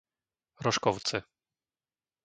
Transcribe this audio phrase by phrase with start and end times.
[0.63, 1.17] Roškovce